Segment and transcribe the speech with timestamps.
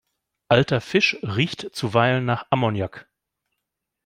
[0.47, 3.07] Alter Fisch riecht zuweilen nach Ammoniak.